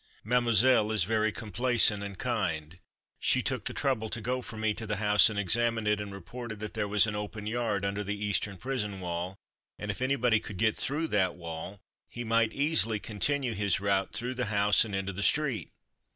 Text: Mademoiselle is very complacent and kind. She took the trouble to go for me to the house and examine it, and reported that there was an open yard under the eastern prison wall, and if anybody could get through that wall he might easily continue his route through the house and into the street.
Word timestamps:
Mademoiselle 0.23 0.91
is 0.91 1.03
very 1.03 1.31
complacent 1.31 2.01
and 2.01 2.17
kind. 2.17 2.79
She 3.19 3.43
took 3.43 3.65
the 3.65 3.73
trouble 3.75 4.09
to 4.09 4.19
go 4.19 4.41
for 4.41 4.57
me 4.57 4.73
to 4.73 4.87
the 4.87 4.95
house 4.95 5.29
and 5.29 5.37
examine 5.37 5.85
it, 5.85 6.01
and 6.01 6.11
reported 6.11 6.59
that 6.59 6.73
there 6.73 6.87
was 6.87 7.05
an 7.05 7.15
open 7.15 7.45
yard 7.45 7.85
under 7.85 8.03
the 8.03 8.17
eastern 8.17 8.57
prison 8.57 8.99
wall, 8.99 9.37
and 9.77 9.91
if 9.91 10.01
anybody 10.01 10.39
could 10.39 10.57
get 10.57 10.75
through 10.75 11.05
that 11.09 11.35
wall 11.35 11.81
he 12.09 12.23
might 12.23 12.51
easily 12.51 12.97
continue 12.99 13.53
his 13.53 13.79
route 13.79 14.11
through 14.11 14.33
the 14.33 14.45
house 14.45 14.83
and 14.83 14.95
into 14.95 15.13
the 15.13 15.21
street. 15.21 15.71